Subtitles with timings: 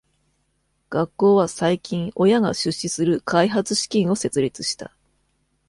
[0.89, 4.95] 学校は最近親が出資する開発資金を設立した。